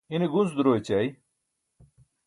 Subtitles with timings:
[0.13, 1.09] ine gunc duro ećai